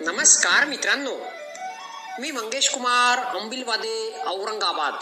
[0.00, 1.16] नमस्कार मित्रांनो.
[2.20, 4.94] मी मंगेश कुमार अंबिलवादे औरंगाबाद.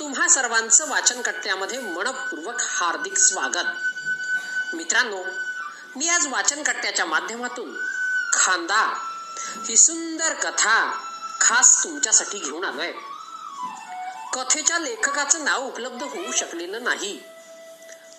[0.00, 3.64] तुम्हा सर्वांचं वाचन कट्ट्यामध्ये मनपूर्वक हार्दिक स्वागत.
[4.74, 5.24] मित्रांनो
[5.96, 7.76] मी आज वाचन कट्ट्याच्या माध्यमातून
[8.32, 8.98] खांदा
[9.68, 11.02] ही सुंदर कथा
[11.40, 12.92] खास तुमच्यासाठी घेऊन आलोय.
[14.32, 17.22] कथेच्या लेखकाचं नाव उपलब्ध होऊ शकलेलं नाही.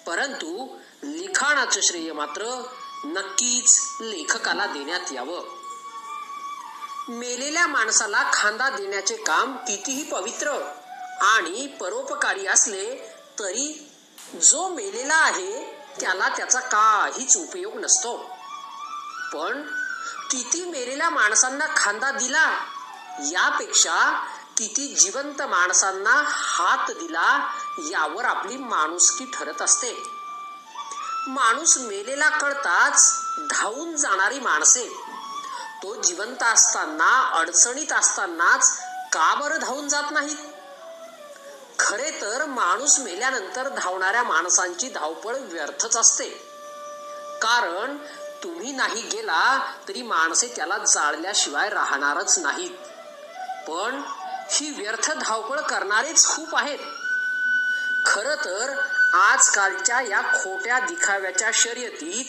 [0.06, 2.64] परंतु लिखाणाचं श्रेय मात्र
[3.06, 5.44] नक्कीच लेखकाला देण्यात यावं.
[7.10, 10.72] मेलेल्या माणसाला खांदा देण्याचे काम कितीही पवित्र
[11.22, 13.92] आणि परोपकारी असले तरी
[14.34, 18.18] जो मेलेला आहे त्याला त्याचा काहीच उपयोग नसतो.
[19.34, 19.62] पण
[20.32, 22.66] किती मेलेल्या माणसांना खांदा दिला
[23.20, 24.28] यापेक्षा
[24.58, 30.17] किती जिवंत माणसांना हात दिला यावर आपली माणुसकी ठरत असते.
[31.28, 33.20] माणूस मेलेला कळताच
[33.52, 34.90] धावून जाणारी माणसे.
[35.84, 38.80] तो जिवंत असताना अडचणीत असतानाच
[39.14, 40.38] का बरं धावून जात नाहीत?
[41.80, 46.30] खरे तर माणूस मेल्यानंतर धावणाऱ्या माणसांची धावपळ व्यर्थच असते.
[47.42, 47.98] कारण
[48.44, 52.72] तुम्ही नाही गेला तरी माणसे त्याला जाळल्याशिवाय राहणारच नाहीत.
[53.70, 54.02] पण
[54.50, 56.80] ही व्यर्थ धावपळ करणारेच खूप आहेत.
[58.08, 58.74] खर तर
[59.14, 62.26] आजकालच्या या खोट्या दिखाव्याच्या शर्यतीत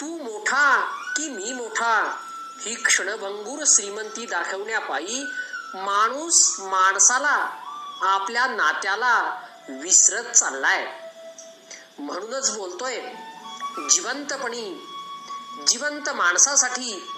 [0.00, 0.76] तू मोठा
[1.16, 2.16] की मी मोठा?
[2.60, 5.24] ही क्षणभंगूर श्रीमंती दाखवण्यापायी
[5.74, 7.36] माणूस माणसाला
[8.02, 9.14] आपल्या नात्याला
[9.68, 10.86] विसरत चाललाय.
[11.98, 13.00] म्हणूनच बोलतोय
[13.90, 14.86] जिवंतपणी
[15.68, 17.08] जिवंत माणसासाठी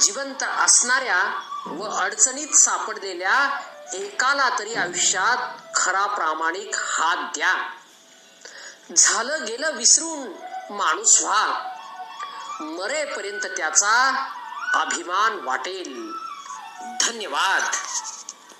[0.00, 1.22] जिवंत असणाऱ्या
[1.66, 3.60] व अडचणीत सापडलेल्या
[3.92, 7.54] एकाला तरी आयुष्यात खरा प्रामाणिक हात द्या.
[8.96, 10.32] झालं गेलं विसरून
[10.72, 11.70] माणूस व्हा.
[12.60, 14.26] मरेपर्यंत त्याचा
[14.74, 16.12] अभिमान वाटेल.
[17.00, 17.62] धन्यवाद.